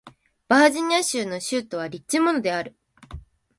[0.47, 2.75] バージニア州の州都はリッチモンドである